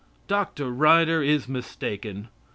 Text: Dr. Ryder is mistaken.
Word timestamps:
Dr. 0.27 0.71
Ryder 0.71 1.21
is 1.21 1.47
mistaken. 1.47 2.29